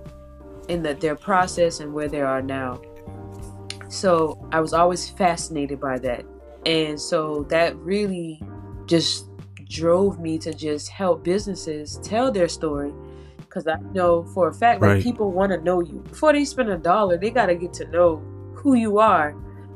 [0.68, 2.82] in the, their process and where they are now.
[3.88, 6.26] So I was always fascinated by that.
[6.66, 8.42] And so that really
[8.86, 9.30] just
[9.70, 12.92] drove me to just help businesses tell their story
[13.58, 15.04] because I know for a fact that right.
[15.04, 17.18] people want to know you before they spend a dollar.
[17.18, 18.18] They got to get to know
[18.56, 19.32] who you are.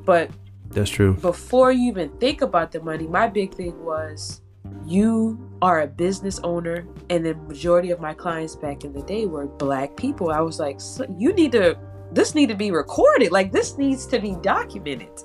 [0.06, 0.30] But
[0.70, 1.16] that's true.
[1.16, 4.42] Before you even think about the money, my big thing was
[4.86, 9.26] you are a business owner, and the majority of my clients back in the day
[9.26, 10.32] were black people.
[10.32, 10.80] I was like,
[11.18, 11.78] you need to.
[12.14, 13.32] This need to be recorded.
[13.32, 15.18] Like this needs to be documented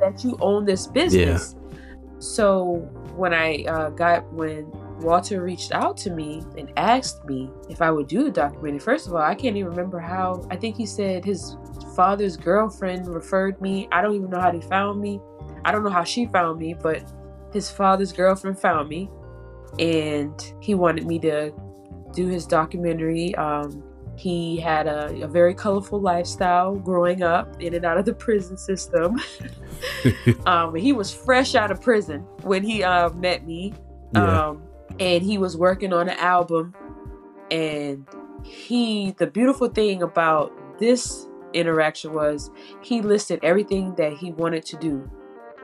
[0.00, 1.54] that you own this business.
[1.54, 1.78] Yeah.
[2.18, 7.82] So when I uh, got when Walter reached out to me and asked me if
[7.82, 8.78] I would do the documentary.
[8.78, 10.46] First of all, I can't even remember how.
[10.50, 11.56] I think he said his
[11.94, 13.88] father's girlfriend referred me.
[13.92, 15.20] I don't even know how they found me.
[15.64, 17.10] I don't know how she found me, but
[17.52, 19.10] his father's girlfriend found me
[19.78, 21.52] and he wanted me to
[22.12, 23.34] do his documentary.
[23.36, 23.82] Um,
[24.16, 28.56] he had a, a, very colorful lifestyle growing up in and out of the prison
[28.58, 29.18] system.
[30.46, 33.72] um, he was fresh out of prison when he uh, met me.
[34.14, 34.48] Yeah.
[34.48, 34.62] Um,
[35.00, 36.74] and he was working on an album.
[37.50, 38.06] And
[38.44, 44.76] he the beautiful thing about this interaction was he listed everything that he wanted to
[44.76, 45.10] do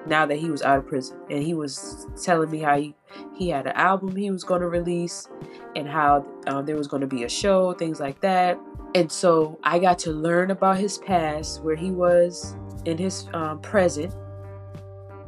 [0.07, 1.18] now that he was out of prison.
[1.31, 2.94] And he was telling me how he,
[3.37, 5.29] he had an album he was going to release
[5.77, 8.59] and how um, there was going to be a show things like that.
[8.94, 13.61] And so i got to learn about his past where he was in his um,
[13.61, 14.14] present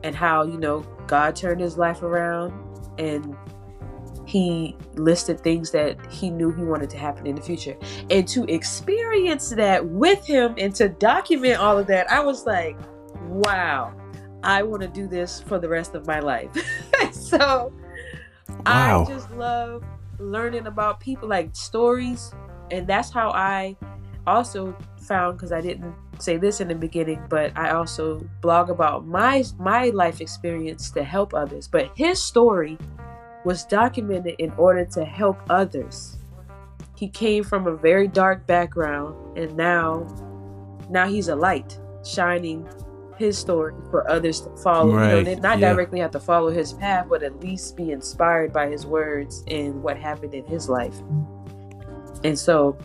[0.04, 2.52] and how you know god turned his life around
[2.98, 3.36] and
[4.28, 7.74] he listed things that he knew he wanted to happen in the future.
[8.10, 12.76] And to experience that with him and to document all of that, I was like,
[13.22, 13.94] wow,
[14.42, 16.50] I want to do this for the rest of my life.
[17.12, 17.72] so
[18.66, 19.02] wow.
[19.02, 19.82] I just love
[20.18, 22.30] learning about people, like stories.
[22.70, 23.78] And that's how I
[24.26, 29.06] also found, because I didn't say this in the beginning, but I also blog about
[29.06, 31.66] my my life experience to help others.
[31.66, 32.76] But his story
[33.44, 36.18] was documented in order to help others.
[36.96, 40.06] He came from a very dark background and now
[40.90, 42.66] now he's a light shining
[43.18, 44.94] his story for others to follow.
[44.94, 45.26] Right.
[45.26, 45.72] You know, not yeah.
[45.72, 49.82] directly have to follow his path, but at least be inspired by his words and
[49.82, 50.96] what happened in his life.
[52.24, 52.78] And so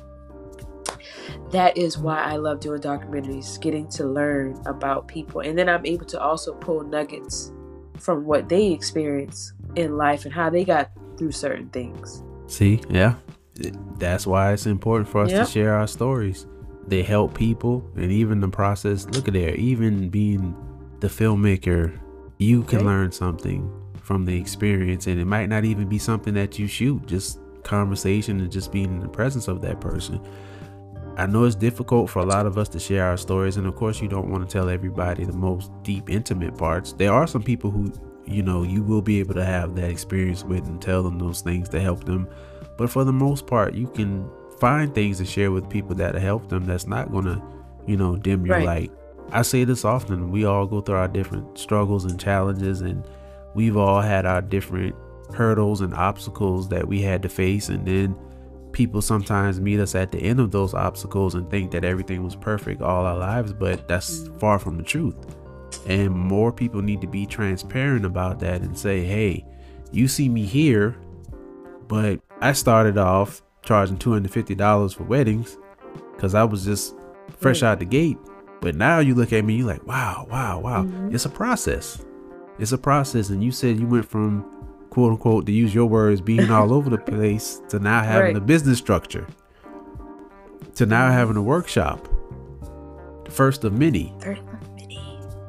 [1.51, 5.41] that is why I love doing documentaries, getting to learn about people.
[5.41, 7.51] And then I'm able to also pull nuggets
[7.99, 12.23] from what they experience in life and how they got through certain things.
[12.47, 13.15] See, yeah.
[13.97, 15.45] That's why it's important for us yep.
[15.45, 16.47] to share our stories.
[16.88, 20.55] They help people and even the process, look at there, even being
[20.99, 21.97] the filmmaker,
[22.39, 22.88] you can okay.
[22.88, 27.05] learn something from the experience and it might not even be something that you shoot,
[27.05, 30.19] just conversation and just being in the presence of that person.
[31.15, 33.75] I know it's difficult for a lot of us to share our stories, and of
[33.75, 36.93] course, you don't want to tell everybody the most deep, intimate parts.
[36.93, 37.93] There are some people who
[38.25, 41.41] you know you will be able to have that experience with and tell them those
[41.41, 42.27] things to help them
[42.77, 46.47] but for the most part you can find things to share with people that help
[46.49, 47.41] them that's not gonna
[47.86, 48.65] you know dim your right.
[48.65, 48.91] light
[49.31, 53.05] i say this often we all go through our different struggles and challenges and
[53.55, 54.95] we've all had our different
[55.33, 58.15] hurdles and obstacles that we had to face and then
[58.71, 62.36] people sometimes meet us at the end of those obstacles and think that everything was
[62.36, 64.39] perfect all our lives but that's mm.
[64.39, 65.15] far from the truth
[65.88, 69.45] and more people need to be transparent about that and say, hey,
[69.91, 70.95] you see me here,
[71.88, 75.57] but I started off charging $250 for weddings
[76.15, 76.95] because I was just
[77.38, 77.69] fresh right.
[77.69, 78.17] out the gate.
[78.61, 80.84] But now you look at me, you're like, wow, wow, wow.
[80.84, 81.13] Mm-hmm.
[81.13, 82.03] It's a process.
[82.59, 83.30] It's a process.
[83.30, 84.45] And you said you went from
[84.93, 88.36] quote unquote, to use your words, being all over the place to now having right.
[88.36, 89.28] a business structure,
[90.76, 92.07] to now having a workshop.
[93.26, 94.13] The first of many.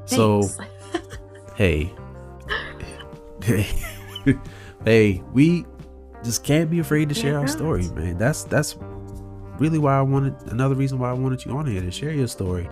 [0.07, 0.49] So,
[1.55, 1.93] hey,
[3.43, 3.67] hey,
[4.85, 5.65] hey, we
[6.23, 8.19] just can't be afraid to share our story, man.
[8.19, 8.77] That's that's
[9.59, 12.27] really why I wanted another reason why I wanted you on here to share your
[12.27, 12.69] story,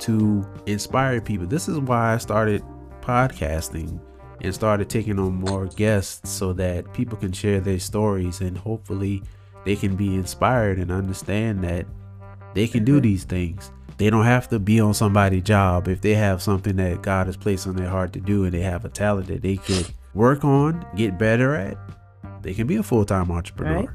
[0.00, 1.46] to inspire people.
[1.46, 2.62] This is why I started
[3.00, 4.00] podcasting
[4.42, 9.22] and started taking on more guests so that people can share their stories and hopefully
[9.64, 11.86] they can be inspired and understand that
[12.54, 13.02] they can do mm-hmm.
[13.02, 13.70] these things.
[14.00, 17.36] They don't have to be on somebody's job if they have something that God has
[17.36, 20.42] placed on their heart to do and they have a talent that they could work
[20.42, 21.76] on, get better at.
[22.40, 23.80] They can be a full time entrepreneur.
[23.80, 23.88] Right.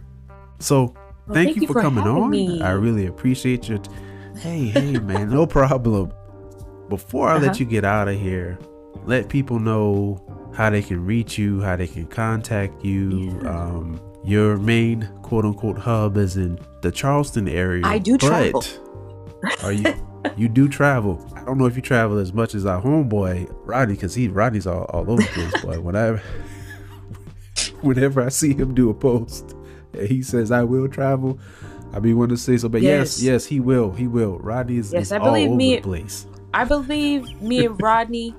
[0.60, 2.30] So, well, thank, thank, you, for, for coming on.
[2.30, 2.62] Me.
[2.62, 3.80] I really appreciate you.
[3.80, 3.90] T-
[4.38, 6.14] hey, hey, man, no problem.
[6.88, 7.48] Before I uh-huh.
[7.48, 8.60] let you get out of here,
[9.06, 10.24] let people know
[10.56, 13.40] how they can reach you, how they can contact you.
[13.42, 13.50] Yeah.
[13.50, 17.84] Um, your main quote unquote hub is in the Charleston area.
[17.84, 18.64] I do travel.
[19.64, 19.94] Are you?
[20.38, 21.24] you do travel.
[21.36, 24.68] I don't know if you travel as much as our homeboy Rodney, because he Rodney's
[24.68, 25.64] all, all over the place.
[25.64, 26.22] But whenever,
[27.82, 29.56] whenever I see him do a post,
[30.00, 31.40] he says I will travel.
[31.94, 33.22] I be want to say so, but yes.
[33.22, 33.92] yes, yes, he will.
[33.92, 34.38] He will.
[34.40, 36.28] Rodney is, yes, is I believe all me, over the place.
[36.54, 38.36] I believe me and Rodney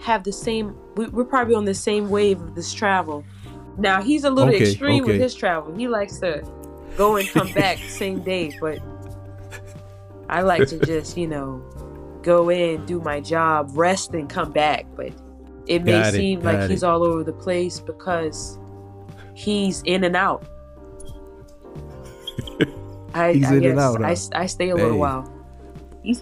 [0.00, 0.76] have the same.
[0.94, 3.24] We, are probably on the same wave of this travel.
[3.78, 5.12] Now he's a little okay, extreme okay.
[5.12, 5.74] with his travel.
[5.74, 6.46] He likes to
[6.96, 8.78] go and come back same day, but
[10.30, 11.58] I like to just, you know,
[12.22, 14.86] go in, do my job, rest, and come back.
[14.94, 15.12] But
[15.66, 16.70] it may got seem like it.
[16.70, 18.58] he's all over the place because
[19.34, 20.44] he's in and out.
[23.12, 24.00] I, he's I in and out.
[24.00, 24.06] Huh?
[24.06, 24.82] I, I stay a hey.
[24.82, 25.32] little while.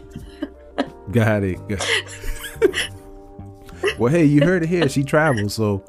[1.13, 1.57] got it.
[1.69, 1.87] Got
[2.63, 2.91] it.
[3.99, 4.89] well, hey, you heard it here.
[4.89, 5.85] She travels, so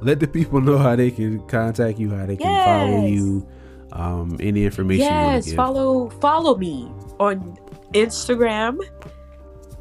[0.00, 2.64] let the people know how they can contact you, how they can yes.
[2.64, 3.46] follow you,
[3.92, 5.04] um, any information.
[5.04, 6.90] Yes, follow follow me
[7.20, 7.56] on
[7.92, 8.80] Instagram,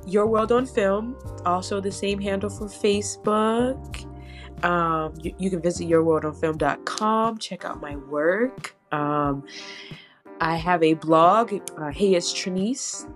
[0.05, 1.15] Your World on Film.
[1.45, 4.05] Also, the same handle for Facebook.
[4.63, 7.37] Um, you, you, can visit yourworldonfilm.com.
[7.37, 8.75] Check out my work.
[8.91, 9.45] Um,
[10.41, 11.53] I have a blog.
[11.77, 13.09] Uh, hey, it's Trenise.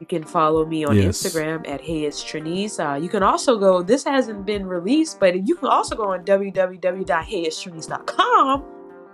[0.00, 1.22] You can follow me on yes.
[1.22, 2.78] Instagram at Hey It's Trenise.
[2.78, 6.22] Uh, you can also go, this hasn't been released, but you can also go on
[6.24, 8.64] www.heyitstrenise.com.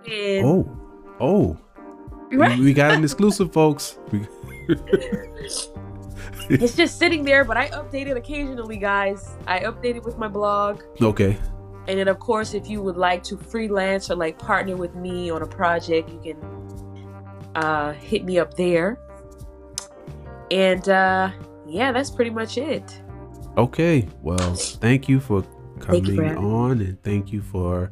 [0.06, 0.68] And oh,
[1.20, 1.56] oh.
[2.36, 2.58] Right?
[2.58, 3.98] We, got an exclusive, folks.
[6.48, 9.36] it's just sitting there, but I update it occasionally, guys.
[9.46, 10.82] I update it with my blog.
[11.00, 11.36] Okay.
[11.88, 15.30] And then, of course, if you would like to freelance or like partner with me
[15.30, 18.98] on a project, you can uh, hit me up there.
[20.50, 21.32] And uh,
[21.68, 23.02] yeah, that's pretty much it.
[23.58, 24.08] Okay.
[24.22, 25.44] Well, thank you for
[25.80, 27.90] coming you, on and thank you for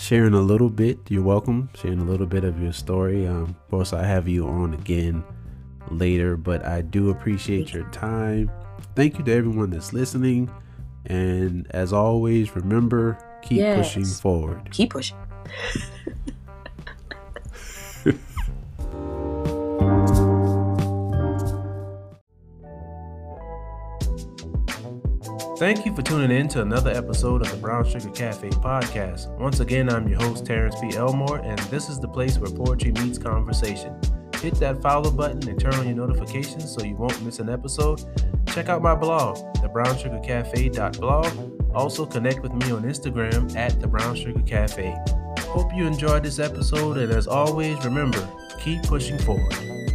[0.00, 0.98] sharing a little bit.
[1.08, 1.68] You're welcome.
[1.74, 3.26] Sharing a little bit of your story.
[3.26, 5.22] Um, of course, I have you on again
[5.90, 8.50] later, but I do appreciate your time.
[8.96, 10.50] Thank you to everyone that's listening.
[11.06, 13.86] And as always, remember keep yes.
[13.86, 14.70] pushing forward.
[14.70, 15.16] Keep pushing.
[25.60, 29.28] Thank you for tuning in to another episode of the Brown Sugar Cafe podcast.
[29.38, 30.96] Once again, I'm your host, Terrance P.
[30.96, 33.94] Elmore, and this is the place where poetry meets conversation.
[34.36, 38.02] Hit that follow button and turn on your notifications so you won't miss an episode.
[38.46, 41.72] Check out my blog, thebrownsugarcafe.blog.
[41.74, 44.96] Also, connect with me on Instagram at the Brown Sugar Cafe.
[45.40, 48.26] Hope you enjoyed this episode, and as always, remember
[48.60, 49.89] keep pushing forward.